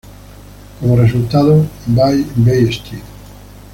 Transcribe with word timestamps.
Como 0.79 0.95
resultado, 0.95 1.63
Bay 1.85 2.25
St. 2.67 2.99